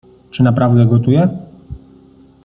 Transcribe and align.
Czy 0.31 0.43
naprawdę 0.43 0.85
gotuje? 0.85 1.29